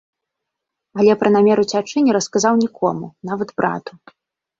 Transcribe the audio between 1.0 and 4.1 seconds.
Але пра намер уцячы не расказаў нікому, нават брату.